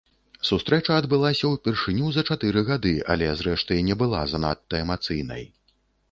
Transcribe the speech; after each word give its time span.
Сустрэча 0.49 0.93
адбылася 0.99 1.49
ўпершыню 1.49 2.07
за 2.15 2.23
чатыры 2.33 2.63
гады, 2.69 2.93
але, 3.15 3.27
зрэшты, 3.41 3.77
не 3.89 3.97
была 4.03 4.23
занадта 4.31 4.79
эмацыйнай. 4.87 5.45